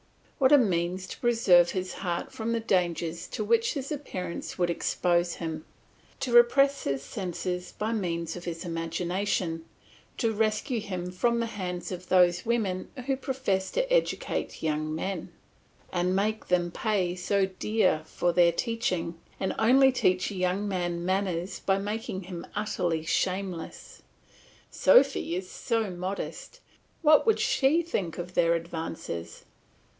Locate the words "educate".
13.93-14.63